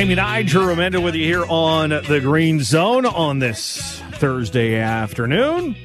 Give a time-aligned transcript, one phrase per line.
[0.00, 5.76] Jamie Nye, Drew Remenda with you here on the Green Zone on this Thursday afternoon.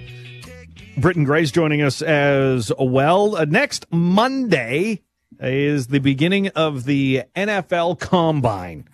[0.96, 3.36] Britton Gray's joining us as well.
[3.36, 5.02] Uh, next Monday
[5.42, 8.88] is the beginning of the NFL Combine.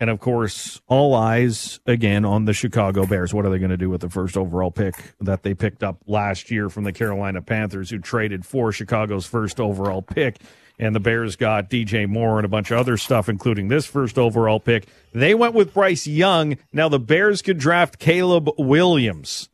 [0.00, 3.34] And of course, all eyes again on the Chicago Bears.
[3.34, 6.00] What are they going to do with the first overall pick that they picked up
[6.06, 10.38] last year from the Carolina Panthers, who traded for Chicago's first overall pick?
[10.78, 14.18] And the Bears got DJ Moore and a bunch of other stuff, including this first
[14.18, 14.86] overall pick.
[15.12, 16.58] They went with Bryce Young.
[16.72, 19.48] Now the Bears could draft Caleb Williams,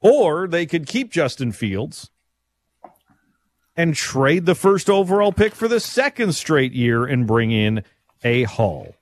[0.00, 2.10] or they could keep Justin Fields
[3.76, 7.82] and trade the first overall pick for the second straight year and bring in
[8.24, 8.94] a haul.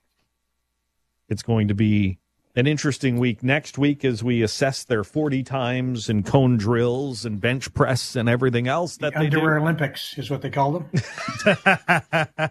[1.29, 2.19] It's going to be
[2.55, 7.39] an interesting week next week as we assess their 40 times and cone drills and
[7.41, 9.63] bench press and everything else that the they underwear do.
[9.63, 10.89] Olympics is what they call them.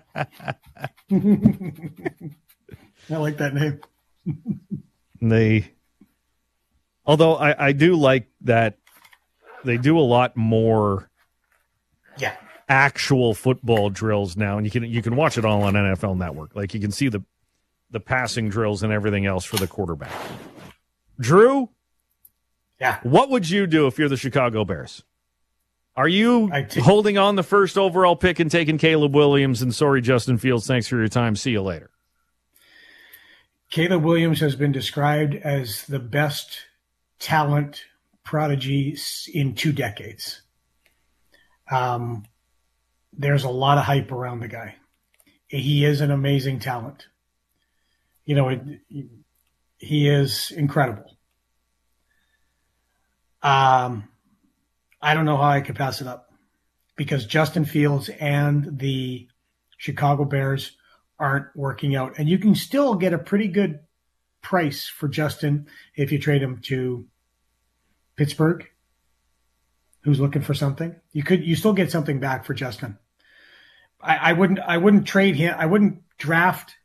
[3.11, 3.81] I like that name.
[5.23, 5.71] they,
[7.07, 8.79] although I, I do like that
[9.65, 11.11] they do a lot more
[12.19, 12.37] Yeah.
[12.69, 16.55] actual football drills now, and you can you can watch it all on NFL Network.
[16.55, 17.23] Like you can see the
[17.95, 20.13] the passing drills and everything else for the quarterback.
[21.19, 21.71] Drew,
[22.81, 22.99] Yeah.
[23.05, 25.05] what would you do if you're the Chicago Bears?
[25.97, 26.51] Are you
[26.83, 30.67] holding on the first overall pick and taking Caleb Williams and sorry Justin Fields?
[30.67, 31.37] Thanks for your time.
[31.37, 31.91] See you later.
[33.71, 36.59] Caleb Williams has been described as the best
[37.21, 37.85] talent
[38.25, 38.97] prodigy
[39.33, 40.43] in two decades.
[41.71, 42.25] Um,
[43.13, 44.75] there's a lot of hype around the guy.
[45.47, 47.07] He is an amazing talent.
[48.25, 48.63] You know, it,
[49.79, 51.17] he is incredible.
[53.43, 54.09] Um,
[55.01, 56.33] I don't know how I could pass it up
[56.97, 59.29] because Justin Fields and the
[59.77, 60.77] Chicago Bears
[61.19, 62.15] aren't working out.
[62.19, 63.81] And you can still get a pretty good
[64.41, 67.07] price for Justin if you trade him to
[68.17, 68.67] Pittsburgh,
[70.03, 70.95] who's looking for something.
[71.13, 72.99] You could you still get something back for Justin.
[74.01, 76.77] I, I wouldn't I wouldn't trade him I wouldn't draft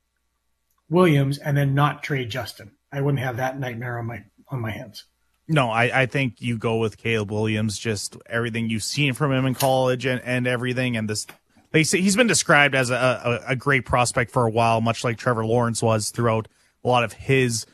[0.90, 2.72] Williams and then not trade Justin.
[2.92, 5.06] I wouldn't have that nightmare on my on my hands.
[5.48, 9.48] No, I, I think you go with Caleb Williams, just everything you've seen from him
[9.48, 10.96] in college and, and everything.
[10.96, 11.26] And this,
[11.72, 15.04] they say he's been described as a, a, a great prospect for a while, much
[15.04, 16.48] like Trevor Lawrence was throughout
[16.84, 17.66] a lot of his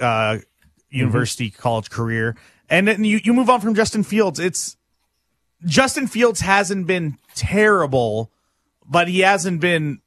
[0.00, 0.38] uh,
[0.88, 2.36] university college career.
[2.68, 4.40] And then you, you move on from Justin Fields.
[4.40, 4.76] It's
[5.64, 8.32] Justin Fields hasn't been terrible,
[8.84, 10.00] but he hasn't been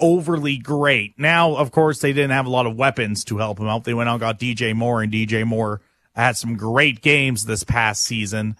[0.00, 1.14] overly great.
[1.18, 3.84] Now, of course, they didn't have a lot of weapons to help him out.
[3.84, 5.80] They went out and got DJ Moore, and DJ Moore
[6.14, 8.56] had some great games this past season.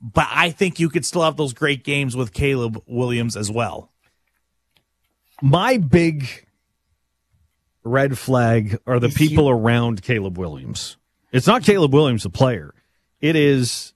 [0.00, 3.90] But I think you could still have those great games with Caleb Williams as well.
[5.42, 6.46] My big
[7.82, 10.96] red flag are the people around Caleb Williams.
[11.32, 12.74] It's not Caleb Williams, the player.
[13.20, 13.92] It is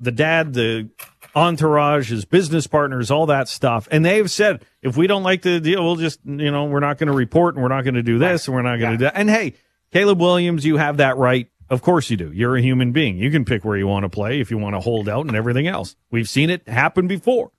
[0.00, 0.90] the dad, the
[1.34, 3.88] entourage, his business partners, all that stuff.
[3.90, 6.98] And they've said, if we don't like the deal, we'll just, you know, we're not
[6.98, 8.98] going to report and we're not going to do this and we're not going to
[8.98, 9.16] do that.
[9.16, 9.54] And hey,
[9.92, 11.48] Caleb Williams, you have that right.
[11.70, 12.30] Of course you do.
[12.32, 13.16] You're a human being.
[13.16, 15.34] You can pick where you want to play if you want to hold out and
[15.34, 15.96] everything else.
[16.10, 17.50] We've seen it happen before.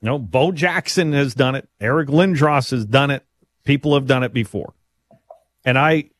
[0.00, 1.68] You know, Bo Jackson has done it.
[1.80, 3.24] Eric Lindros has done it.
[3.64, 4.72] People have done it before.
[5.64, 6.10] And I,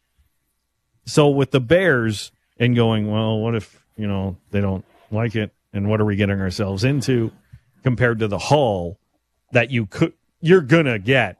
[1.07, 5.53] so with the Bears and going, well, what if, you know, they don't like it?
[5.77, 7.31] And what are we getting ourselves into
[7.83, 8.99] compared to the haul
[9.53, 11.39] that you could, you're to get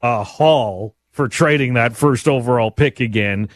[0.00, 3.48] a haul for trading that first overall pick again.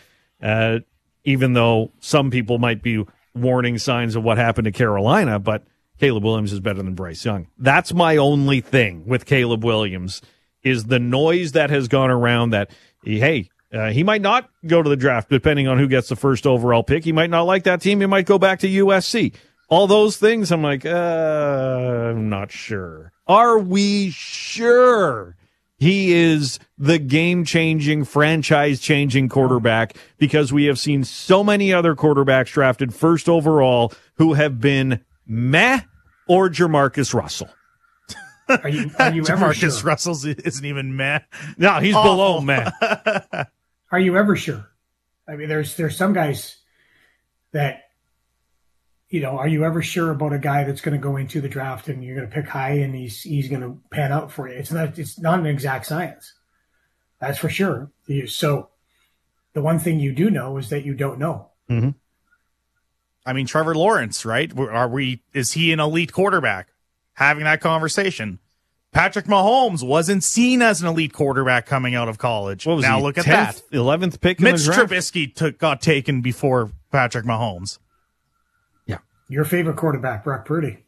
[0.43, 0.81] Uh,
[1.25, 3.05] even though some people might be
[3.35, 5.65] warning signs of what happened to Carolina, but
[5.99, 7.49] Caleb Williams is better than Bryce Young.
[7.59, 10.23] That's my only thing with Caleb Williams
[10.63, 12.71] is the noise that has gone around that
[13.03, 16.47] hey, uh, he might not go to the draft depending on who gets the first
[16.47, 17.05] overall pick.
[17.05, 18.01] He might not like that team.
[18.01, 19.35] He might go back to USC.
[19.69, 23.13] All those things, I'm like, uh, I'm not sure.
[23.27, 25.37] Are we sure?
[25.79, 31.95] He is the game changing, franchise changing quarterback because we have seen so many other
[31.95, 35.81] quarterbacks drafted first overall who have been meh
[36.29, 37.51] or Jamarcus Russell.
[38.49, 39.87] Are you are you ever Marcus sure?
[39.89, 41.19] Russell's isn't even meh.
[41.59, 42.13] No, he's Awful.
[42.13, 42.71] below meh.
[43.93, 44.69] Are you ever sure?
[45.29, 46.57] I mean, there's there's some guys
[47.53, 47.86] that
[49.09, 49.39] you know.
[49.39, 52.03] Are you ever sure about a guy that's going to go into the draft and
[52.05, 54.55] you're going to pick high and he's he's going to pan out for you?
[54.55, 56.35] It's not it's not an exact science.
[57.21, 57.91] That's for sure.
[58.27, 58.69] So
[59.55, 61.51] the one thing you do know is that you don't know.
[61.71, 61.91] Mm-hmm.
[63.25, 64.57] I mean, Trevor Lawrence, right?
[64.57, 65.23] Are we?
[65.33, 66.69] Is he an elite quarterback?
[67.15, 68.39] Having that conversation,
[68.93, 72.67] Patrick Mahomes wasn't seen as an elite quarterback coming out of college.
[72.67, 73.77] What was now he, look at 10th, that.
[73.77, 74.91] 11th pick in Mitch the draft?
[74.93, 77.79] Trubisky took, got taken before Patrick Mahomes.
[79.29, 80.85] Your favorite quarterback, Brock Purdy,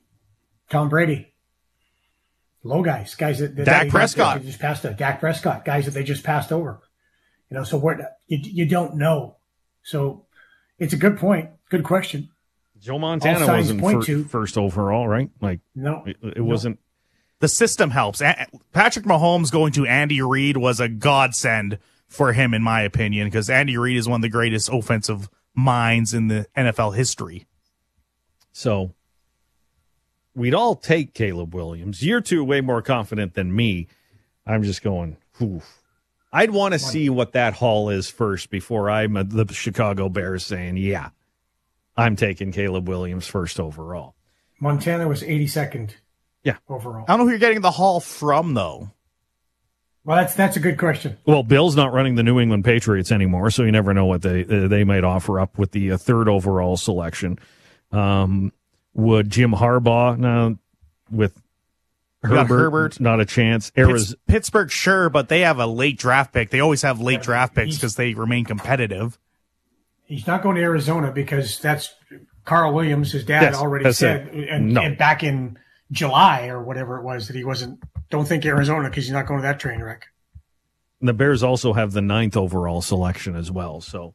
[0.70, 1.32] Tom Brady,
[2.62, 4.38] low guys, guys that, that Dak that- Prescott.
[4.38, 4.94] that just passed over.
[4.94, 6.80] Dak Prescott, guys that they just passed over.
[7.50, 9.36] You know, so what you you don't know.
[9.82, 10.26] So
[10.78, 12.28] it's a good point, good question.
[12.78, 15.30] Joe Montana wasn't point fir- to- first overall, right?
[15.40, 16.78] Like No, it, it wasn't.
[17.40, 18.20] The system helps.
[18.72, 23.48] Patrick Mahomes going to Andy Reid was a godsend for him, in my opinion, because
[23.48, 27.46] Andy Reid is one of the greatest offensive minds in the NFL history.
[28.58, 28.92] So
[30.34, 32.04] we'd all take Caleb Williams.
[32.04, 33.86] You're two way more confident than me.
[34.44, 35.80] I'm just going, oof.
[36.32, 40.44] I'd want to see what that haul is first before I'm a, the Chicago Bears
[40.44, 41.10] saying, yeah,
[41.96, 44.16] I'm taking Caleb Williams first overall.
[44.58, 45.92] Montana was 82nd.
[46.42, 46.56] Yeah.
[46.68, 47.04] overall.
[47.06, 48.90] I don't know who you're getting the haul from, though.
[50.04, 51.18] Well, that's that's a good question.
[51.26, 54.44] Well, Bill's not running the New England Patriots anymore, so you never know what they
[54.44, 57.38] uh, they might offer up with the uh, third overall selection.
[57.92, 58.52] Um,
[58.94, 60.58] would Jim Harbaugh now
[61.10, 61.40] with
[62.22, 63.00] Herbert, Herbert.
[63.00, 63.70] not a chance?
[63.70, 66.50] Pitts- Arizona, Pittsburgh, sure, but they have a late draft pick.
[66.50, 69.18] They always have late draft picks because they remain competitive.
[70.04, 71.94] He's not going to Arizona because that's
[72.46, 73.12] Caleb Williams.
[73.12, 74.80] His dad Yes, already said, and, No.
[74.82, 75.58] and back in
[75.92, 77.78] July or whatever it was, that he wasn't.
[78.10, 80.06] Don't think Arizona because he's not going to that train wreck.
[81.00, 83.80] the Bears also have the ninth overall selection as well.
[83.82, 84.14] So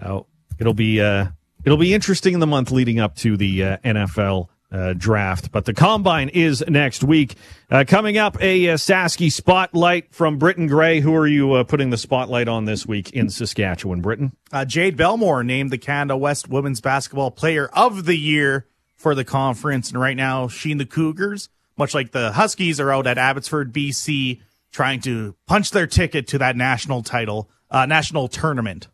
[0.00, 0.20] uh,
[0.58, 1.28] it'll be uh,
[1.66, 5.50] it'll be interesting in the month leading up to the uh, NFL uh, draft.
[5.52, 7.34] But the combine is next week.
[7.70, 11.00] Uh, coming up, a uh, Sasky spotlight from Britton Gray.
[11.00, 14.32] Who are you uh, putting the spotlight on this week in Saskatchewan, Britton?
[14.52, 19.24] Uh, Jade Belmore named the Canada West Women's Basketball Player of the Year for the
[19.24, 19.90] conference.
[19.90, 23.72] And right now, she and the Cougars, much like the Huskies, are out at Abbotsford,
[23.72, 24.40] BC,
[24.72, 28.88] trying to punch their ticket to that national title, uh, national tournament.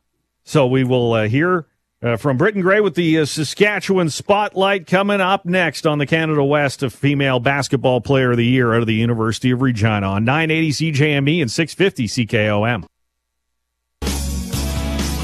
[0.45, 1.67] So we will uh, hear
[2.03, 6.43] uh, from Britton Gray with the uh, Saskatchewan Spotlight coming up next on the Canada
[6.45, 10.25] West of Female Basketball Player of the Year out of the University of Regina on
[10.25, 12.85] 980 CJME and 650 CKOM.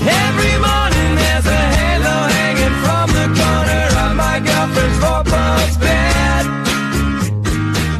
[0.01, 6.45] Every morning there's a halo hanging from the corner of my girlfriend's four-pound bed.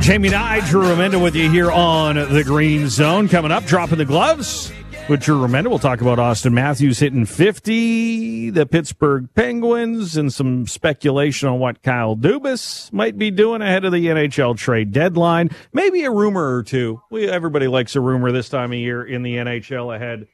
[0.03, 3.29] Jamie Nye, Drew Remenda with you here on the Green Zone.
[3.29, 4.73] Coming up, dropping the gloves
[5.17, 5.69] Drew Remenda.
[5.69, 11.83] We'll talk about Auston Matthews hitting 50, the Pittsburgh Penguins, and some speculation on what
[11.83, 15.49] Kyle Dubas might be doing ahead of the NHL trade deadline.
[15.73, 17.01] Maybe a rumor or two.
[17.11, 20.29] We, everybody likes a rumor this time of year in the NHL ahead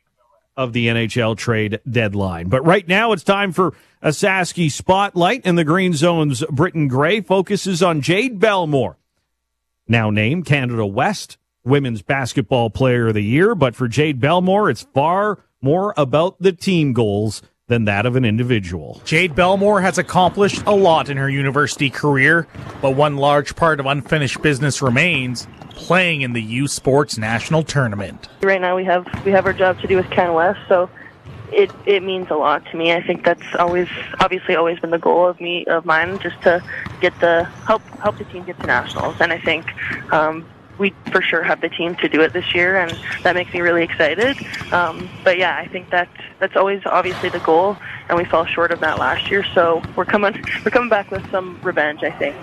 [0.56, 2.48] of the NHL trade deadline.
[2.48, 7.20] But right now it's time for a Sasky spotlight, and the Green Zone's Britton Gray
[7.20, 8.96] focuses on Jade Belmore
[9.86, 13.54] now named Canada West Women's Basketball Player of the Year.
[13.54, 18.24] But for Jade Belmore, it's far more about the team goals than that of an
[18.24, 19.00] individual.
[19.04, 22.46] Jade Belmore has accomplished a lot in her university career,
[22.82, 28.28] but one large part of unfinished business remains playing in the U Sports National Tournament.
[28.42, 30.90] right now we have we have our job to do with Can West, so
[31.52, 32.92] it it means a lot to me.
[32.92, 33.88] I think that's always
[34.20, 36.62] obviously always been the goal of me of mine, just to
[37.00, 39.66] get the help help the team get to nationals, and I think.
[40.12, 40.46] Um,
[40.78, 43.60] we for sure have the team to do it this year, and that makes me
[43.60, 44.36] really excited.
[44.72, 47.76] Um, but yeah, I think that that's always obviously the goal,
[48.08, 49.44] and we fell short of that last year.
[49.54, 52.36] So we're coming we're coming back with some revenge, I think.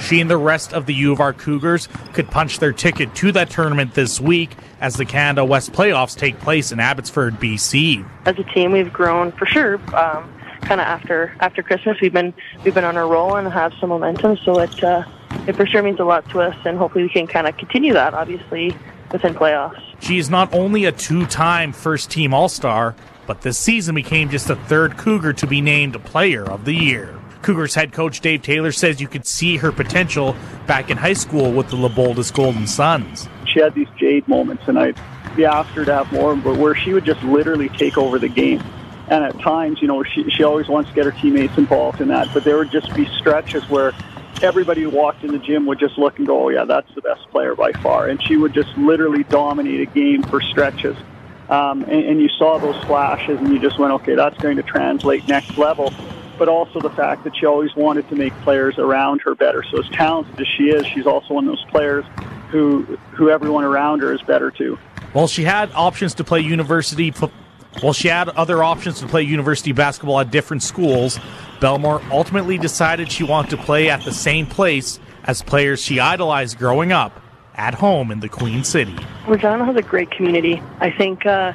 [0.00, 3.32] She and the rest of the U of R Cougars could punch their ticket to
[3.32, 8.06] that tournament this week as the Canada West playoffs take place in Abbotsford, BC.
[8.26, 10.32] as a team we've grown for sure um,
[10.62, 12.32] kind of after after christmas we've been
[12.64, 15.02] we've been on a roll and have some momentum so it uh,
[15.46, 17.92] it for sure means a lot to us and hopefully we can kind of continue
[17.92, 18.76] that obviously
[19.12, 22.94] within playoffs She is not only a two time first team All Star,
[23.26, 27.16] but this season became just the third Cougar to be named Player of the Year.
[27.42, 31.52] Cougars head coach Dave Taylor says you could see her potential back in high school
[31.52, 33.28] with the LeBoldus Golden Suns.
[33.46, 34.98] she had these jade moments, and I'd
[35.36, 38.28] be asked her to have more, but where she would just literally take over the
[38.28, 38.62] game.
[39.08, 42.08] And at times, you know, she, she always wants to get her teammates involved in
[42.08, 43.92] that, but there would just be stretches where
[44.42, 47.02] everybody who walked in the gym would just look and go, oh, yeah, that's the
[47.02, 48.08] best player by far.
[48.08, 50.96] And she would just literally dominate a game for stretches.
[51.48, 54.62] Um, and, and you saw those flashes, and you just went, okay, that's going to
[54.62, 55.92] translate next level.
[56.38, 59.62] But also the fact that she always wanted to make players around her better.
[59.64, 62.04] So as talented as she is, she's also one of those players
[62.50, 62.82] who
[63.12, 64.78] who everyone around her is better too.
[65.12, 67.32] Well, she had options to play university, fo-
[67.80, 71.18] while she had other options to play university basketball at different schools,
[71.60, 76.58] Belmore ultimately decided she wanted to play at the same place as players she idolized
[76.58, 77.20] growing up,
[77.54, 78.96] at home in the Queen City.
[79.26, 80.62] Regina has a great community.
[80.78, 81.52] I think uh,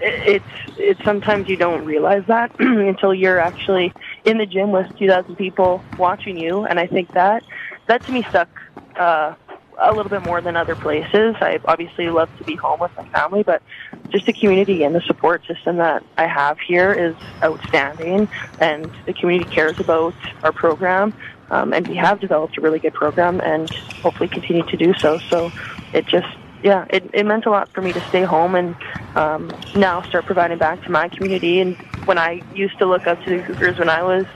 [0.00, 0.44] it's
[0.76, 3.92] it's sometimes you don't realize that until you're actually
[4.24, 7.42] in the gym with 2,000 people watching you, and I think that
[7.86, 8.48] that to me stuck
[8.96, 9.34] uh,
[9.80, 11.36] a little bit more than other places.
[11.40, 13.62] I obviously love to be home with my family, but
[14.10, 19.14] just the community and the support system that I have here is outstanding, and the
[19.14, 21.14] community cares about our program.
[21.50, 23.70] Um, and we have developed a really good program, and
[24.02, 25.18] hopefully continue to do so.
[25.30, 25.50] So,
[25.92, 26.26] it just
[26.62, 28.74] yeah, it, it meant a lot for me to stay home and
[29.14, 31.60] um, now start providing back to my community.
[31.60, 34.26] And when I used to look up to the Cougars when I was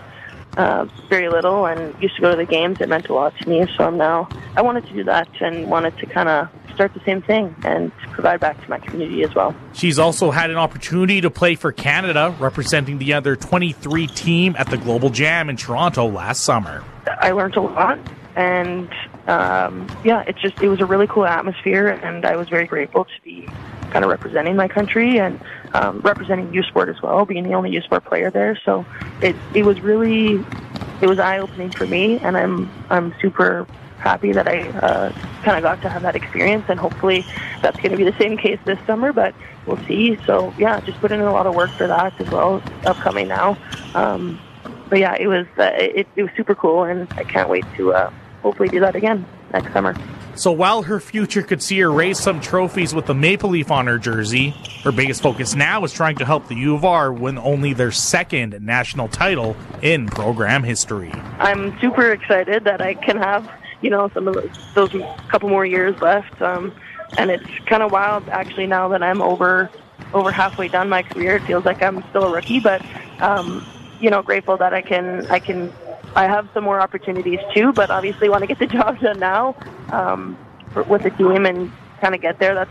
[0.57, 3.49] uh, very little and used to go to the games, it meant a lot to
[3.49, 3.67] me.
[3.77, 7.01] So I'm now I wanted to do that and wanted to kind of start the
[7.05, 9.55] same thing and provide back to my community as well.
[9.73, 14.69] She's also had an opportunity to play for Canada, representing the other 23 team at
[14.69, 16.85] the Global Jam in Toronto last summer.
[17.21, 17.99] I learned a lot,
[18.37, 18.89] and
[19.27, 23.05] um, yeah, it's just it was a really cool atmosphere, and I was very grateful
[23.05, 23.49] to be
[23.91, 25.41] kind of representing my country and
[25.75, 28.59] um, representing U Sport as well, being the only U Sport player there.
[28.64, 28.85] So
[29.21, 30.45] it it was really
[31.00, 33.67] it was eye opening for me, and I'm I'm super
[33.99, 35.12] happy that I uh,
[35.45, 37.25] kind of got to have that experience, and hopefully
[37.62, 39.12] that's going to be the same case this summer.
[39.12, 39.35] But
[39.67, 40.19] we'll see.
[40.26, 43.59] So yeah, just put in a lot of work for that as well, upcoming now.
[43.95, 44.41] Um,
[44.88, 47.95] but yeah, it was uh, it, it was super cool, and I can't wait to
[47.95, 48.11] uh,
[48.43, 49.97] hopefully do that again next summer.
[50.35, 53.87] So while her future could see her raise some trophies with the maple leaf on
[53.87, 54.51] her jersey,
[54.83, 57.91] her biggest focus now is trying to help the U of R win only their
[57.91, 61.12] second national title in program history.
[61.39, 63.51] I'm super excited that I can have
[63.83, 66.73] you know some of those, those couple more years left, um,
[67.19, 69.71] and it's kind of wild actually now that I'm over
[70.15, 71.37] over halfway done my career.
[71.37, 72.83] It feels like I'm still a rookie, but
[73.21, 73.67] um,
[74.01, 75.73] you know grateful that I can I can
[76.14, 79.57] I have some more opportunities too, but obviously want to get the job done now
[79.90, 80.37] um,
[80.73, 82.54] for, with the team and kind of get there.
[82.54, 82.71] That's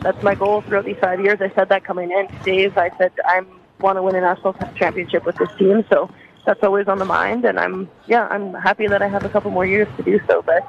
[0.00, 1.40] that's my goal throughout these five years.
[1.40, 2.78] I said that coming in, Dave.
[2.78, 3.42] I said I
[3.80, 6.10] want to win a national championship with this team, so
[6.46, 7.44] that's always on the mind.
[7.44, 10.42] And I'm yeah, I'm happy that I have a couple more years to do so,
[10.42, 10.62] but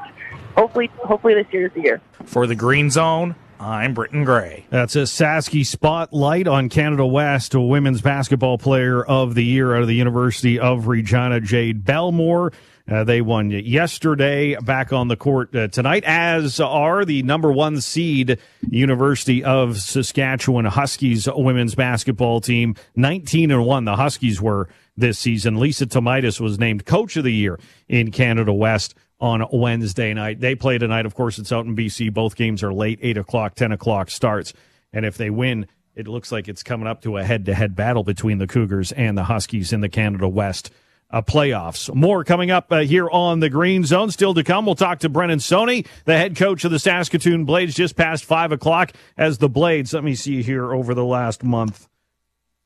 [0.55, 2.01] hopefully, hopefully this year is the year.
[2.25, 4.65] For the Green Zone, I'm Britton Gray.
[4.69, 9.81] That's a Sasky spotlight on Canada West, a women's basketball player of the year out
[9.81, 12.53] of the University of Regina, Jade Belmore.
[12.89, 17.81] Uh, they won yesterday back on the court uh, tonight, as are the number one
[17.81, 18.39] seed
[18.69, 22.75] University of Saskatchewan Huskies women's basketball team.
[22.95, 25.57] 19 and 1, the Huskies were this season.
[25.57, 30.39] Lisa Thomaidis was named coach of the year in Canada West on Wednesday night.
[30.39, 31.05] They play tonight.
[31.05, 32.13] Of course, it's out in BC.
[32.13, 34.53] Both games are late, 8 o'clock, 10 o'clock starts.
[34.93, 37.75] And if they win, it looks like it's coming up to a head to head
[37.75, 40.71] battle between the Cougars and the Huskies in the Canada West
[41.11, 41.93] uh, playoffs.
[41.93, 44.11] More coming up uh, here on the Green Zone.
[44.11, 47.75] Still to come, we'll talk to Brennan Sonne, the head coach of the Saskatoon Blades,
[47.75, 51.87] just past 5 o'clock as the Blades, let me see here, over the last month.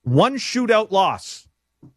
[0.03, 1.47] One shootout loss.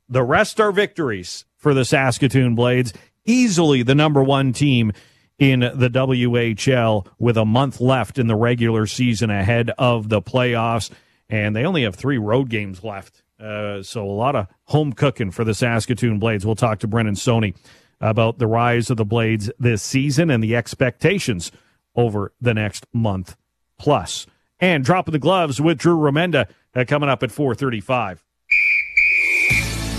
[0.09, 2.93] The rest are victories for the Saskatoon Blades
[3.27, 4.93] easily the number one team
[5.39, 10.91] in the WHL with a month left in the regular season ahead of the playoffs.
[11.29, 13.23] And they only have three road games left.
[13.39, 16.47] Uh, so a lot of home cooking for the Saskatoon Blades.
[16.47, 17.53] We'll talk to Brennan Sonne
[18.01, 21.53] about the rise of the Blades this season and the expectations
[21.95, 23.37] over the next month
[23.79, 24.27] plus.
[24.59, 28.25] And dropping the gloves with Drew Remenda uh, coming up at 435.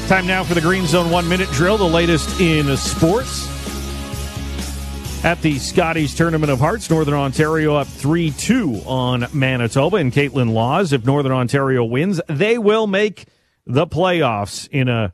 [0.07, 3.45] Time now for the Green Zone one minute drill, the latest in sports.
[5.25, 10.53] At the Scotties Tournament of Hearts, Northern Ontario up 3 2 on Manitoba and Kaitlyn
[10.53, 10.93] Lawes.
[10.93, 13.25] If Northern Ontario wins, they will make
[13.65, 15.13] the playoffs in a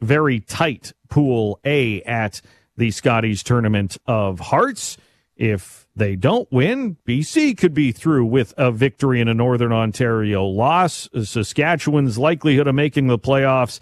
[0.00, 2.40] very tight Pool A at
[2.76, 4.96] the Scotties Tournament of Hearts.
[5.36, 10.44] If they don't win, BC could be through with a victory and a Northern Ontario
[10.44, 11.08] loss.
[11.14, 13.78] Saskatchewan's likelihood of making the playoffs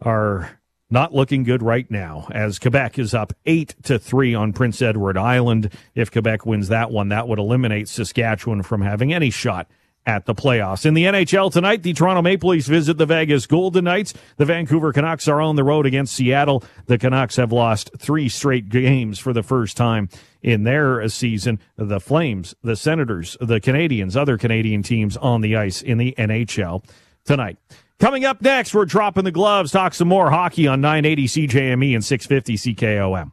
[0.00, 0.58] are
[0.90, 5.18] not looking good right now as Quebec is up 8 to 3 on Prince Edward
[5.18, 5.72] Island.
[5.94, 9.68] If Quebec wins that one, that would eliminate Saskatchewan from having any shot
[10.06, 10.86] at the playoffs.
[10.86, 14.14] In the NHL tonight, the Toronto Maple Leafs visit the Vegas Golden Knights.
[14.36, 16.62] The Vancouver Canucks are on the road against Seattle.
[16.86, 20.08] The Canucks have lost three straight games for the first time
[20.42, 21.58] in their season.
[21.76, 26.84] The Flames, the Senators, the Canadiens, other Canadian teams on the ice in the NHL
[27.24, 27.58] tonight.
[27.98, 32.04] Coming up next, we're dropping the gloves, talk some more hockey on 980 CJME and
[32.04, 33.32] 650 CKOM.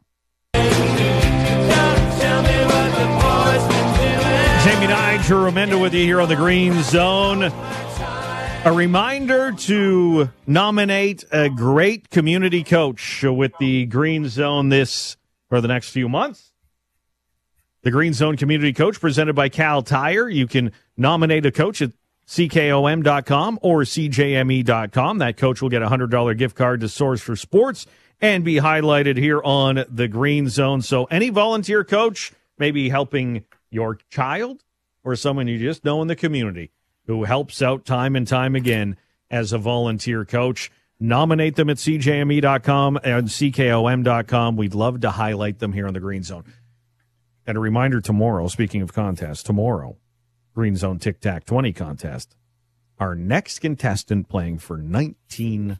[4.64, 7.42] Jamie Nigel Remenda with you here on the Green Zone.
[7.42, 15.18] A reminder to nominate a great community coach with the Green Zone this
[15.50, 16.52] for the next few months.
[17.82, 20.30] The Green Zone Community Coach presented by Kal Tire.
[20.30, 21.92] You can nominate a coach at
[22.26, 25.18] ckom.com or cjme.com.
[25.18, 27.86] That coach will get a $100 gift card to Source for Sports
[28.20, 30.82] and be highlighted here on the Green Zone.
[30.82, 34.64] So any volunteer coach, maybe helping your child
[35.02, 36.70] or someone you just know in the community
[37.06, 38.96] who helps out time and time again
[39.30, 44.56] as a volunteer coach, nominate them at cjme.com and ckom.com.
[44.56, 46.44] We'd love to highlight them here on the Green Zone.
[47.46, 49.98] And a reminder tomorrow, speaking of contests, tomorrow,
[50.54, 52.36] Green Zone Tic Tac 20 contest.
[53.00, 55.76] Our next contestant playing for $1,900.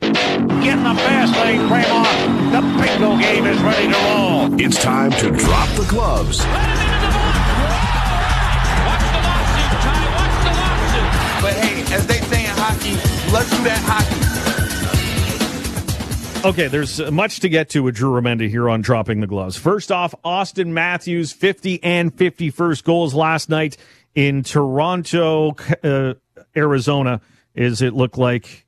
[0.00, 2.10] Getting the fast lane frame off.
[2.50, 4.60] The bingo game is ready to roll.
[4.60, 6.44] It's time to drop the gloves
[11.40, 12.94] But hey, as they say in hockey,
[13.32, 14.47] let's do that hockey.
[16.48, 19.58] Okay, there's much to get to with Drew Remenda here on Dropping the Gloves.
[19.58, 23.76] First off, Auston Matthews, 50 and 51st goals last night
[24.14, 26.14] in Toronto, uh,
[26.56, 27.20] Arizona.
[27.54, 28.64] Is it look like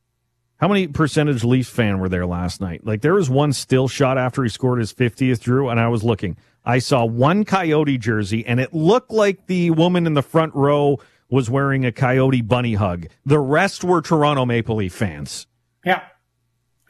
[0.58, 2.84] how many percentage Leafs fan were there last night?
[2.84, 6.04] Like there was one still shot after he scored his 50th, Drew, and I was
[6.04, 6.36] looking.
[6.62, 11.00] I saw one Coyote jersey, and it looked like the woman in the front row
[11.30, 13.06] was wearing a Coyote bunny hug.
[13.24, 15.46] The rest were Toronto Maple Leaf fans.
[15.82, 16.02] Yeah.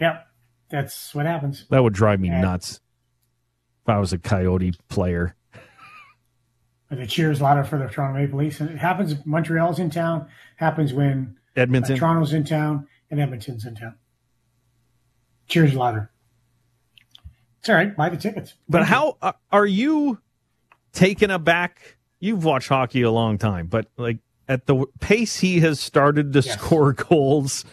[0.01, 0.23] Yeah.
[0.71, 1.67] That's what happens.
[1.71, 2.41] That would drive me Yeah.
[2.41, 2.81] nuts
[3.83, 5.35] if I was a Coyote player.
[6.89, 8.61] But the cheers louder for the Toronto Maple Leafs.
[8.61, 11.97] And it happens if Montreal's in town, happens when uh, Edmonton.
[11.97, 13.95] Toronto's in town and Edmonton's in town.
[15.47, 16.11] Cheers louder.
[17.61, 17.95] It's all right.
[17.97, 18.55] Buy the tickets.
[18.69, 20.19] But how uh, are you
[20.93, 21.97] taken aback?
[22.19, 26.41] You've watched hockey a long time, but like at the pace he has started to
[26.41, 26.59] Yes.
[26.61, 27.65] score goals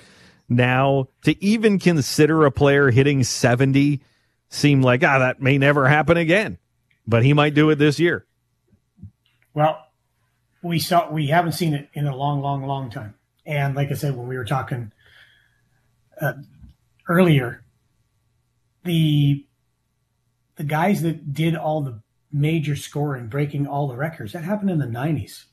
[0.50, 4.02] now, to even consider a player hitting 70
[4.50, 6.58] seemed like, ah, that may never happen again.
[7.06, 8.26] But he might do it this year.
[9.54, 9.88] Well,
[10.62, 13.16] we saw we haven't seen it in a long, long, long time.
[13.46, 14.92] And like I said, when we were talking
[16.22, 16.34] uh,
[17.08, 17.64] earlier,
[18.84, 19.46] the
[20.56, 24.80] the guys that did all the major scoring, breaking all the records, that happened in
[24.80, 25.46] the '90s.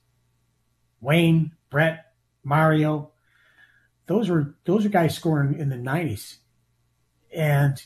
[1.01, 3.13] Wayne, Brett, Mario,
[4.07, 6.39] those were those are guys scoring in the '90s,
[7.35, 7.83] and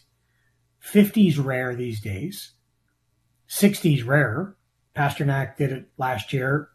[0.82, 2.52] 50s rare these days.
[3.48, 4.56] 60s rare.
[4.94, 6.68] Pastrnak did it last year.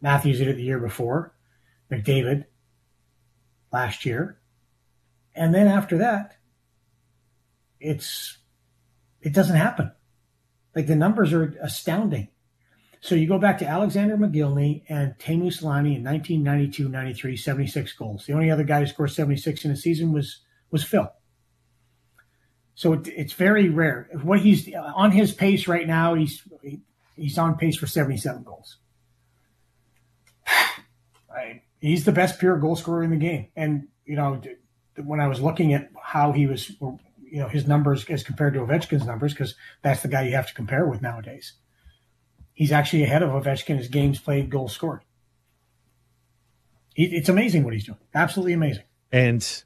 [0.00, 1.34] Matthews did it the year before.
[1.90, 2.44] McDavid
[3.72, 4.38] last year.
[5.34, 6.36] And then after that,
[7.80, 8.38] it's
[9.20, 9.92] it doesn't happen.
[10.74, 12.28] Like the numbers are astounding.
[13.04, 18.24] So you go back to Alexander Mogilny and Teemu Selanne in 1992, 93, 76 goals.
[18.24, 20.38] The only other guy who scored 76 in a season was
[20.70, 21.12] was Phil.
[22.74, 24.08] So it, it's very rare.
[24.22, 26.48] What he's on his pace right now, he's
[27.14, 28.78] he's on pace for 77 goals.
[31.80, 33.48] He's the best pure goal scorer in the game.
[33.54, 34.40] And, you know,
[34.96, 36.98] when I was looking at how he was, you
[37.32, 40.54] know, his numbers as compared to Ovechkin's numbers, because that's the guy you have to
[40.54, 41.52] compare with nowadays,
[42.54, 45.00] he's actually ahead of Ovechkin as games played, goals scored.
[46.94, 47.98] He, it's amazing what he's doing.
[48.14, 48.84] Absolutely amazing.
[49.12, 49.64] And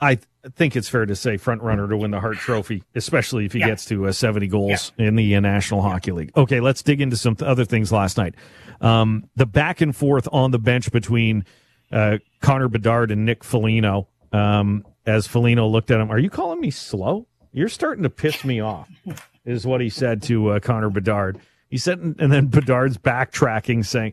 [0.00, 3.44] I th- think it's fair to say front runner to win the Hart Trophy, especially
[3.44, 3.66] if he Yeah.
[3.68, 6.30] gets to uh, 70 goals in the uh, National Hockey League.
[6.36, 8.34] Okay, let's dig into some th- other things last night.
[8.80, 11.44] Um, the back and forth on the bench between
[11.92, 14.08] uh, Connor Bedard and Nick Foligno.
[14.32, 17.26] Um, as Foligno looked at him, are you calling me slow?
[17.52, 18.88] You're starting to piss me off,
[19.44, 21.40] is what he said to uh, Connor Bedard.
[21.68, 24.12] He said, and then Bedard's backtracking, saying,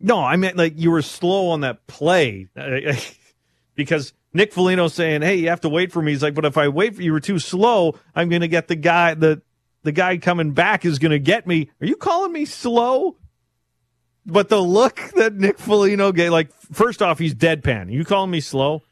[0.00, 2.48] "No, I meant like you were slow on that play."
[3.74, 6.56] because Nick Foligno saying, "Hey, you have to wait for me." He's like, "But if
[6.58, 7.94] I wait for you, were too slow.
[8.14, 9.42] I'm going to get the guy the
[9.84, 13.16] the guy coming back is going to get me." Are you calling me slow?
[14.26, 17.90] But the look that Nick Foligno gave, like, first off, he's deadpan.
[17.90, 18.82] You calling me slow?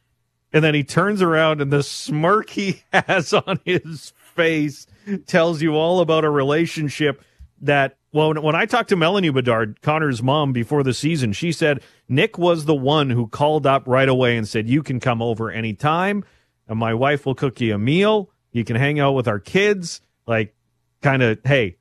[0.51, 4.87] And then he turns around and the smirk he has on his face
[5.27, 7.23] tells you all about a relationship
[7.63, 11.53] that well when- when I talked to Melanie Bedard, Connor's mom before the season, she
[11.53, 15.21] said Nick was the one who called up right away and said you can come
[15.23, 16.23] over anytime
[16.69, 18.31] and my wife will cook you a meal.
[18.53, 20.55] You can hang out with our kids like
[21.03, 21.77] kind of hey,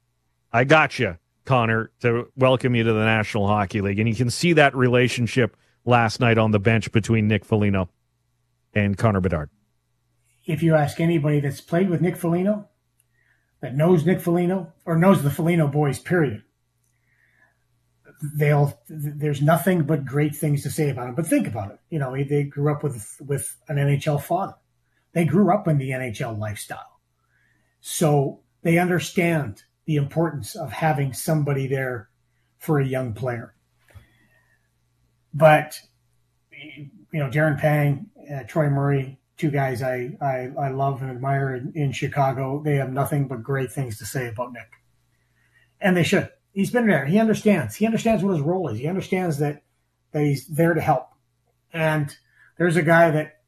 [0.52, 4.30] I got you, Connor, to welcome you to the National Hockey League and you can
[4.30, 7.90] see that relationship last night on the bench between Nick Foligno
[8.74, 9.50] and Connor Bedard.
[10.46, 12.68] If you ask anybody that's played with Nick Foligno,
[13.62, 16.44] that knows Nick Foligno or knows the Foligno boys, period,
[18.36, 21.16] they'll there's nothing but great things to say about him.
[21.16, 21.80] But think about it.
[21.90, 24.56] You know, they grew up with with an NHL father.
[25.14, 27.00] They grew up in the NHL lifestyle.
[27.82, 32.10] So they understand the importance of having somebody there
[32.58, 33.56] for a young player.
[35.34, 35.80] But
[36.52, 41.56] you know, Darren Pang, uh, Troy Murray, two guys I, I, I love and admire
[41.56, 42.62] in, in Chicago.
[42.64, 44.70] They have nothing but great things to say about Nick,
[45.80, 46.30] and they should.
[46.54, 47.06] He's been there.
[47.06, 47.76] He understands.
[47.76, 48.80] He understands what his role is.
[48.80, 49.64] He understands that
[50.12, 51.10] that he's there to help.
[51.74, 52.16] And
[52.58, 53.42] there's a guy that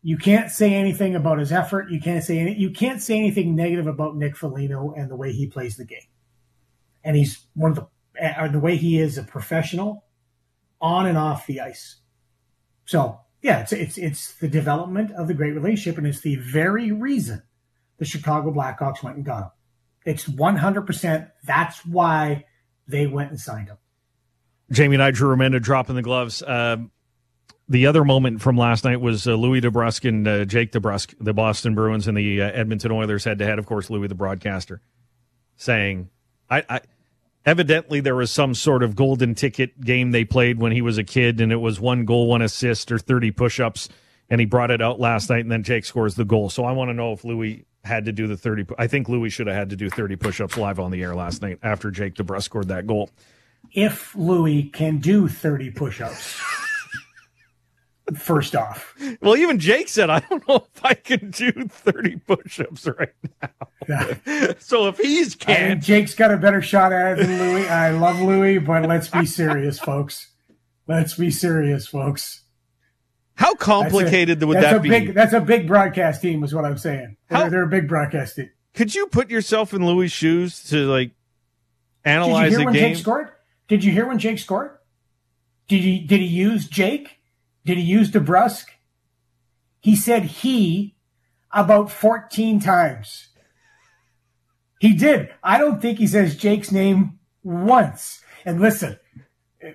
[0.00, 1.90] you can't say anything about his effort.
[1.90, 5.32] You can't say any, you can't say anything negative about Nick Foligno and the way
[5.32, 6.06] he plays the game.
[7.02, 7.88] And he's one of the
[8.40, 10.04] or the way he is a professional
[10.80, 11.96] on and off the ice.
[12.84, 16.90] So yeah, it's it's it's the development of the great relationship, and it's the very
[16.90, 17.44] reason
[17.98, 19.50] the Chicago Blackhawks went and got him.
[20.04, 21.28] It's one hundred percent.
[21.44, 22.46] That's why
[22.88, 23.76] they went and signed him.
[24.72, 26.42] Jamie and I, Drew Remenda, dropping the gloves.
[26.42, 26.90] Um,
[27.68, 31.32] the other moment from last night was uh, Louis DeBrusk and uh, Jake DeBrusk, the
[31.32, 33.60] Boston Bruins and the uh, Edmonton Oilers head to head.
[33.60, 34.82] Of course, Louis, the broadcaster,
[35.54, 36.10] saying,
[36.50, 36.80] I, I
[37.46, 41.04] evidently there was some sort of golden ticket game they played when he was a
[41.04, 43.88] kid, and it was one goal, one assist, or 30 push ups.
[44.28, 46.50] And he brought it out last night, and then Jake scores the goal.
[46.50, 48.66] So I want to know if Louis had to do the 30.
[48.76, 51.14] I think Louis should have had to do 30 push ups live on the air
[51.14, 53.08] last night after Jake DeBrusk scored that goal.
[53.72, 56.40] If Louis can do thirty push-ups,
[58.14, 62.60] first off, Well, even Jake said, I don't know if I can do 30 push
[62.60, 64.52] ups right now.
[64.58, 67.68] so if he's and can't, Jake's got a better shot at it than Louis.
[67.68, 70.30] I love Louis, but let's be serious, folks.
[70.86, 72.42] Let's be serious, folks.
[73.34, 74.88] how That's a- complicated would that's that a be?
[74.88, 77.16] Big, that's a big broadcast team, is what I'm saying.
[77.28, 78.50] They're, they're a big broadcast team.
[78.74, 81.10] Could you put yourself in Louis' shoes to like
[82.04, 82.92] analyze Did you hear when game?
[82.94, 83.28] Jake scored?
[83.68, 84.78] Did you hear when Jake scored?
[85.66, 87.15] Did he did he use Jake?
[87.66, 88.66] Did he use DeBrusk?
[89.80, 90.94] He said he
[91.50, 93.28] about 14 times.
[94.78, 95.30] He did.
[95.42, 98.22] I don't think he says Jake's name once.
[98.44, 98.98] And listen,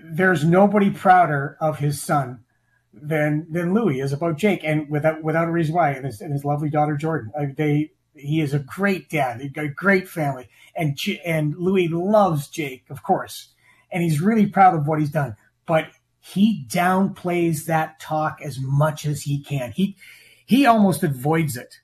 [0.03, 2.45] there's nobody prouder of his son
[2.93, 6.31] than than Louis is about Jake, and without without a reason why, and his, and
[6.31, 7.31] his lovely daughter Jordan.
[7.57, 9.41] They he is a great dad.
[9.57, 13.53] A great family, and and Louis loves Jake, of course,
[13.91, 15.35] and he's really proud of what he's done.
[15.65, 15.87] But
[16.21, 19.71] he downplays that talk as much as he can.
[19.71, 19.97] He
[20.45, 21.79] he almost avoids it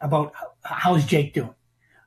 [0.00, 1.54] about how's Jake doing.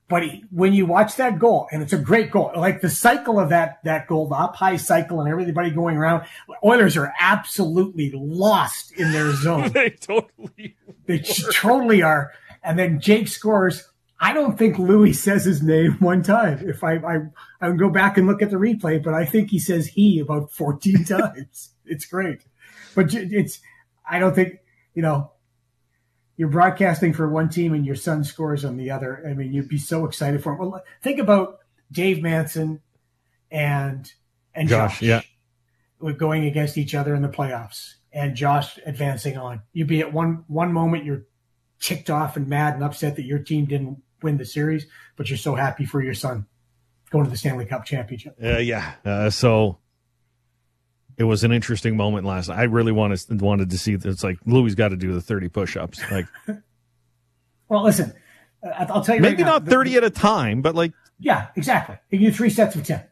[0.07, 3.39] But he, when you watch that goal, and it's a great goal, like the cycle
[3.39, 6.25] of that that goal, the up high cycle, and everybody going around,
[6.65, 9.69] Oilers are absolutely lost in their zone.
[9.71, 10.75] they totally.
[11.05, 12.31] They totally are.
[12.63, 13.88] And then Jake scores.
[14.19, 16.67] I don't think Louis says his name one time.
[16.67, 17.15] If I I
[17.61, 20.19] I can go back and look at the replay, but I think he says he
[20.19, 21.73] about 14 times.
[21.85, 22.45] It's great.
[22.95, 23.59] But it's
[24.09, 24.59] I don't think,
[24.93, 25.31] you know,
[26.35, 29.23] you're broadcasting for one team and your son scores on the other.
[29.27, 30.59] I mean, you'd be so excited for him.
[30.59, 31.59] Well, think about
[31.91, 32.81] Dave Manson
[33.51, 34.11] and
[34.53, 35.21] and Josh, Josh, yeah.
[35.99, 39.61] with going against each other in the playoffs and Josh advancing on.
[39.73, 41.23] You'd be at one one moment you're
[41.79, 45.37] ticked off and mad and upset that your team didn't win the series, but you're
[45.37, 46.45] so happy for your son
[47.09, 48.35] going to the Stanley Cup championship.
[48.43, 48.93] Uh, yeah.
[49.03, 49.77] Uh, so
[51.17, 52.59] it was an interesting moment last night.
[52.59, 53.93] I really wanted wanted to see.
[53.93, 55.99] It's like Louis got to do the thirty push ups.
[56.11, 56.27] Like
[57.69, 58.13] Well, listen,
[58.63, 60.93] uh, I'll tell you maybe right now, not the- thirty at a time, but like
[61.19, 61.97] Yeah, exactly.
[62.09, 63.03] You do three sets of ten,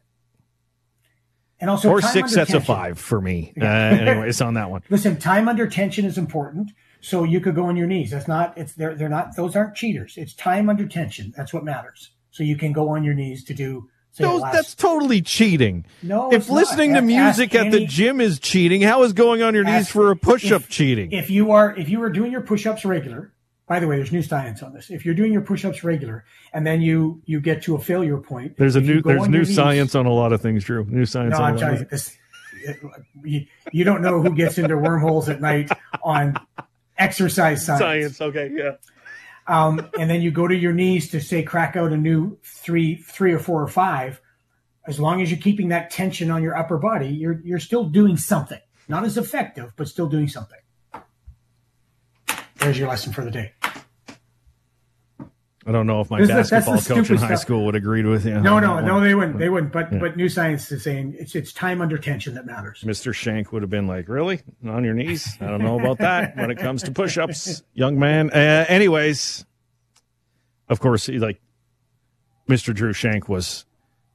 [1.59, 3.53] and also or six sets of five for me.
[3.59, 4.83] Uh, anyways, on that one.
[4.89, 6.71] Listen, time under tension is important.
[7.01, 8.11] So you could go on your knees.
[8.11, 8.57] That's not.
[8.57, 9.35] It's they're they're not.
[9.35, 10.15] Those aren't cheaters.
[10.17, 11.33] It's time under tension.
[11.37, 12.11] That's what matters.
[12.31, 13.89] So you can go on your knees to do.
[14.11, 15.85] Say the Those, last- that's totally cheating.
[16.01, 16.55] No, if it's not.
[16.55, 19.89] listening to Ask music at the gym is cheating, how is going on your knees
[19.89, 21.11] for a push up if- cheating?
[21.11, 23.31] If you are if you are doing your push-ups regular,
[23.67, 24.89] by the way, there's new science on this.
[24.89, 28.57] If you're doing your push-ups regular and then you you get to a failure point,
[28.57, 30.83] there's a new there's new knees- science on a lot of things, Drew.
[30.85, 31.97] New science No, on a I'm lot telling of you.
[33.23, 35.69] You, you don't know who gets into wormholes at night
[36.03, 36.35] on
[36.97, 38.17] exercise science.
[38.17, 38.21] science.
[38.21, 38.71] Okay, yeah.
[39.47, 42.95] Um, and then you go to your knees to say crack out a new three,
[42.95, 44.21] three or four or five.
[44.85, 48.17] As long as you're keeping that tension on your upper body, you're you're still doing
[48.17, 48.59] something.
[48.87, 50.59] Not as effective, but still doing something.
[52.55, 53.53] There's your lesson for the day.
[55.67, 57.39] I don't know if my This is- basketball coach in high stuff.
[57.41, 58.39] school would agree with you.
[58.39, 59.37] No, no, no, they wouldn't.
[59.37, 59.73] They wouldn't.
[59.73, 59.99] But Yeah.
[59.99, 62.83] but new science is saying it's it's time under tension that matters.
[62.85, 63.13] Mr.
[63.13, 65.27] Shank would have been like, "Really, on your knees?
[65.41, 69.45] I don't know about that when it comes to push-ups, young man." Uh, anyways,
[70.69, 71.41] of course, he, like
[72.49, 72.73] Mr.
[72.73, 73.65] Drew Shank was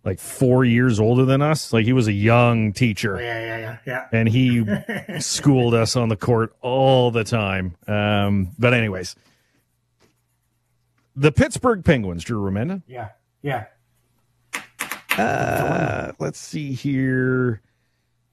[0.04, 1.72] like four years older than us.
[1.72, 4.06] Like he was a young teacher, Yeah, yeah, yeah, yeah.
[4.18, 4.64] and he
[5.20, 7.76] schooled us on the court all the time.
[7.86, 9.14] Um, but anyways,
[11.14, 12.82] The Pittsburgh Penguins, Drew Remenda.
[12.86, 13.10] Yeah,
[13.42, 13.66] yeah.
[15.18, 17.60] Uh, let's see here.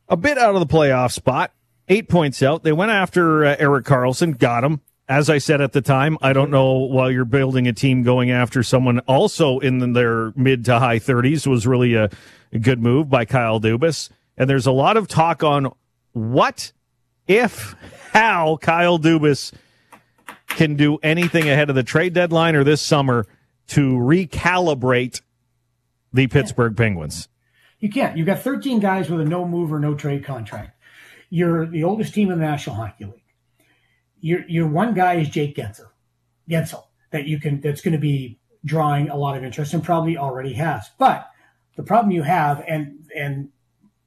[0.07, 1.51] A bit out of the playoff spot.
[1.87, 2.63] Eight points out.
[2.63, 4.81] They went after uh, Erik Karlsson, got him.
[5.07, 8.29] As I said at the time, I don't know while you're building a team going
[8.29, 12.09] after someone also in their mid to high 30s was really a,
[12.53, 14.09] a good move by Kyle Dubas.
[14.37, 15.73] And there's a lot of talk on
[16.13, 16.71] what,
[17.27, 17.75] if,
[18.13, 19.51] how Kyle Dubas
[20.59, 23.25] can do anything ahead of the trade deadline or this summer
[23.65, 25.21] to recalibrate
[26.11, 27.29] the Pittsburgh Penguins.
[27.79, 28.17] You can't.
[28.17, 30.77] You've got 13 guys with a no move or no trade contract.
[31.29, 33.23] You're the oldest team in the National Hockey League.
[34.19, 35.91] Your your one guy is Jake Guentzel,
[36.49, 40.17] Guentzel that you can that's going to be drawing a lot of interest and probably
[40.17, 40.89] already has.
[40.97, 41.29] But
[41.77, 43.49] the problem you have, and and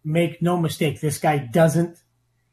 [0.04, 1.96] make no mistake, this guy doesn't.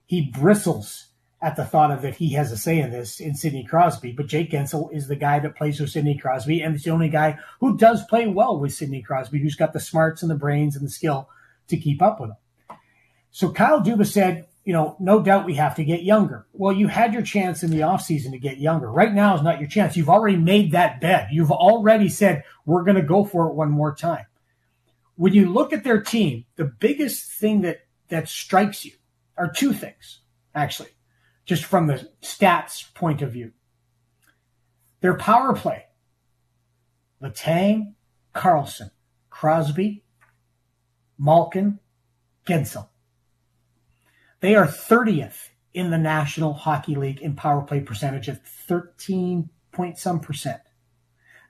[0.06, 1.09] He bristles
[1.42, 4.12] at the thought of that he has a say in this in Sidney Crosby.
[4.12, 7.10] But Jake Guentzel is the guy that plays with Sidney Crosby, and it's the only
[7.10, 10.76] guy who does play well with Sidney Crosby, who's got the smarts and the brains
[10.76, 11.30] and the skill
[11.68, 12.36] to keep up with him.
[13.32, 16.46] So Kyle Dubas said, you know, no doubt we have to get younger.
[16.54, 18.92] Well, you had your chance in the offseason to get younger.
[18.92, 19.96] Right now is not your chance.
[19.96, 21.30] You've already made that bet.
[21.32, 24.26] You've already said, we're going to go for it one more time.
[25.16, 28.92] When you look at their team, the biggest thing that, that strikes you
[29.38, 30.20] are two things,
[30.54, 30.90] actually,
[31.50, 33.52] just from the stats point of view.
[35.02, 35.86] Their power play,
[37.24, 37.96] Letang,
[38.36, 38.92] Karlsson,
[39.32, 40.04] Crosby,
[41.18, 41.80] Malkin,
[42.46, 42.90] Guentzel.
[44.42, 49.98] They are 30th in the National Hockey League in power play percentage at 13 point
[49.98, 50.62] some percent.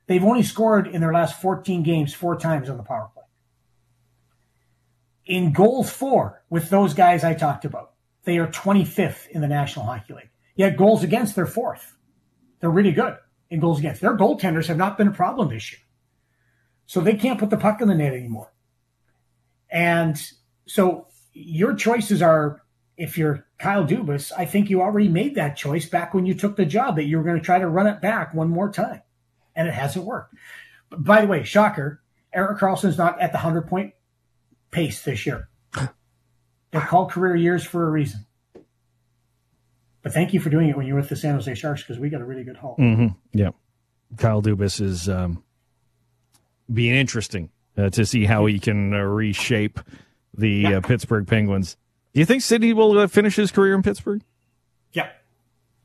[0.07, 3.23] They've only scored in their last 14 games four times on the power play.
[5.25, 7.95] In goals for, with those guys I talked about,
[8.29, 10.29] they are 25th in the National Hockey League.
[10.55, 11.95] Yet goals against, they're fourth.
[12.59, 13.17] They're really good
[13.49, 14.01] in goals against.
[14.01, 15.79] Their goaltenders have not been a problem this year.
[16.85, 18.53] So they can't put the puck in the net anymore.
[19.69, 20.17] And
[20.67, 22.63] so your choices are
[22.97, 26.55] if you're Kyle Dubas, I think you already made that choice back when you took
[26.55, 29.01] the job that you were going to try to run it back one more time.
[29.55, 30.35] And it hasn't worked.
[30.89, 32.01] But by the way, shocker,
[32.33, 33.93] Erik Karlsson's not at the 100 point
[34.71, 35.48] pace this year.
[36.71, 38.25] They're called career years for a reason.
[40.01, 41.99] But thank you for doing it when you were with the San Jose Sharks because
[41.99, 42.75] we got a really good haul.
[42.79, 43.07] Mm-hmm.
[43.37, 43.49] Yeah.
[44.17, 45.43] Kyle Dubas is um,
[46.71, 49.79] being interesting uh, to see how he can uh, reshape
[50.37, 50.69] the Yeah.
[50.77, 51.75] uh, Pittsburgh Penguins.
[52.13, 54.21] Do you think Sidney will uh, finish his career in Pittsburgh?
[54.93, 55.09] Yeah.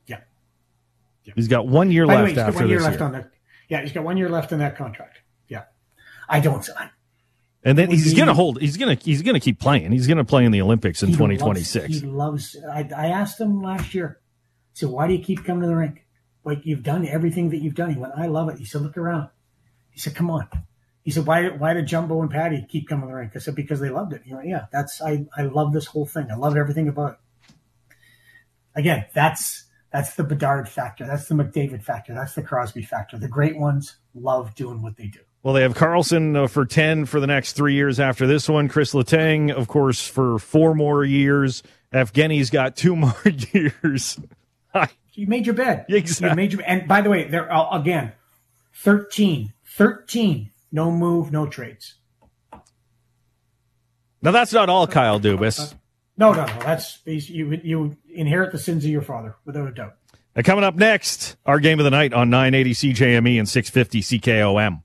[0.07, 1.33] Yeah.
[1.37, 3.07] He's got one year By way, left he's got after one year this left year.
[3.07, 3.31] on that.
[3.71, 5.21] Yeah, he's got one year left in that contract.
[5.49, 5.63] Yeah.
[6.29, 6.69] I don't.
[6.77, 6.91] I,
[7.65, 8.61] and then he's going to hold.
[8.61, 9.93] He's going to he's going to keep playing.
[9.93, 12.01] He's going to play in the Olympics in twenty twenty six.
[12.01, 12.57] He loves.
[12.71, 14.21] I, I asked him last year.
[14.75, 16.05] Said, "Why do you keep coming to the rink?
[16.45, 18.97] Like you've done everything that you've done." He went, "I love it." He said, "Look
[18.97, 19.31] around."
[19.91, 20.49] He said, "Come on."
[21.03, 21.49] He said, "Why?
[21.49, 24.13] Why did Jumbo and Patty keep coming to the rink?" I said, "Because they loved
[24.13, 25.27] it." He went, "Yeah, that's I.
[25.37, 26.29] I love this whole thing.
[26.31, 27.19] I love everything about it."
[28.77, 31.07] Again, that's that's the Bedard factor.
[31.07, 32.15] That's the McDavid factor.
[32.15, 33.17] That's the Crosby factor.
[33.17, 35.21] The great ones love doing what they do.
[35.45, 38.67] Well, they have Karlsson uh, for 10 for the next three years after this one.
[38.67, 41.63] Chris Letang, of course, for four more years.
[41.93, 43.15] Evgeny's got two more
[43.53, 44.19] years.
[45.13, 45.85] You made your bed.
[45.89, 46.31] Exactly.
[46.31, 48.13] You made your and by the way, there uh, again,
[48.73, 51.97] 13, 13, no move, no trades.
[54.23, 55.75] Now, that's not all Kyle Dubas.
[56.17, 56.59] No, no, no.
[56.61, 59.97] That's you you inherit the sins of your father, without a doubt.
[60.35, 64.84] Now, coming up next, our game of the night on 980 CJME and 650 CKOM.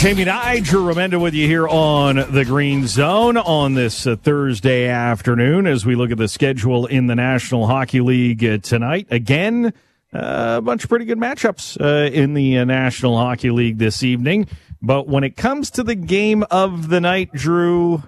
[0.00, 4.88] Jamie Nye, Drew Remenda with you here on the Green Zone on this uh, Thursday
[4.88, 9.08] afternoon as we look at the schedule in the National Hockey League uh, tonight.
[9.10, 9.74] Again,
[10.14, 14.02] uh, a bunch of pretty good matchups uh, in the uh, National Hockey League this
[14.02, 14.48] evening.
[14.80, 18.02] But when it comes to the game of the night, Drew,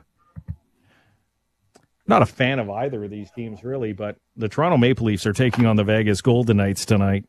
[2.06, 5.34] not a fan of either of these teams really, but the Toronto Maple Leafs are
[5.34, 7.26] taking on the Vegas Golden Knights tonight.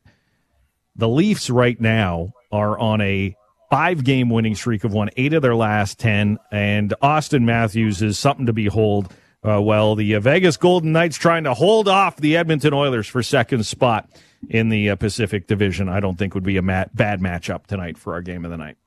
[0.95, 3.35] The Leafs right now are on a
[3.73, 8.19] five game winning streak of won eight of their last 10, and Auston Matthews is
[8.19, 9.11] something to behold.
[9.43, 13.23] Uh, well, the uh, Vegas Golden Knights trying to hold off the Edmonton Oilers for
[13.23, 14.07] second spot
[14.47, 15.89] in the uh, Pacific Division.
[15.89, 18.57] I don't think would be a mat- bad matchup tonight for our game of the
[18.57, 18.77] night.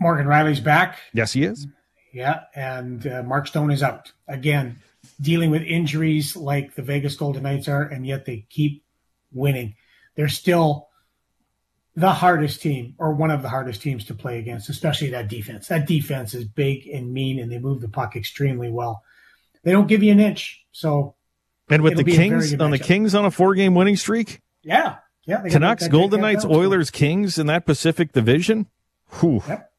[0.00, 1.00] Morgan Rielly's back.
[1.12, 1.66] Yes, he is.
[2.10, 4.78] Yeah, and uh, Mark Stone is out again.
[5.20, 8.84] dealing with injuries like the Vegas Golden Knights are, and yet they keep
[9.32, 9.74] winning.
[10.16, 10.88] They're still
[12.00, 15.68] the hardest team, or one of the hardest teams to play against, especially that defense.
[15.68, 19.02] That defense is big and mean, and they move the puck extremely well.
[19.62, 21.14] They don't give you an inch, so
[21.68, 22.78] And with the be a very Kings on the.
[22.78, 25.42] Kings on a four game winning streak, yeah, yeah.
[25.48, 28.66] Canucks, Golden Knights, Oilers, Kings in that Pacific Division.
[29.20, 29.42] Whew.
[29.46, 29.72] Yep.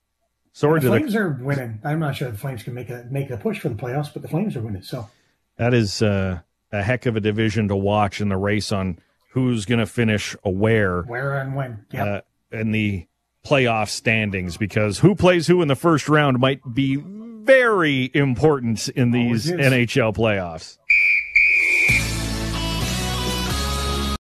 [0.54, 1.80] Sorry The to the Flames are winning.
[1.84, 4.22] I'm not sure the Flames can make a make a push for the playoffs, but
[4.22, 4.84] the Flames are winning.
[4.84, 5.10] So
[5.58, 6.40] That is uh,
[6.72, 9.00] a heck of a division to watch in the race on
[9.32, 11.86] who's going to finish aware where and when?
[11.91, 12.08] Yep.
[12.08, 13.08] uh, in the
[13.46, 19.12] playoff standings because who plays who in the first round might be very important in
[19.12, 19.50] these.
[19.50, 20.78] NHL playoffs.